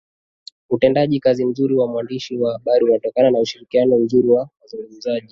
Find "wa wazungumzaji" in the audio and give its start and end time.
4.27-5.29